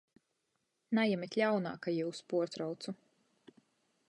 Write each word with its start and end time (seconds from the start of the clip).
Najemit 0.99 1.37
ļaunā, 1.41 1.75
ka 1.85 1.95
jius 1.97 2.25
puortraucu! 2.33 2.97